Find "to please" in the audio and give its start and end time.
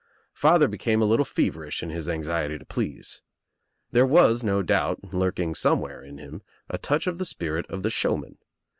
2.57-3.21